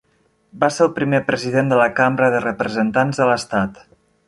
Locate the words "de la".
1.73-1.87